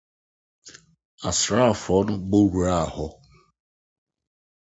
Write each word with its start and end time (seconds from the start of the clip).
Asraafo 1.29 1.95
no 2.05 2.13
bɔ 2.29 2.39
wuraa 2.51 2.85
hɔ. 2.93 3.05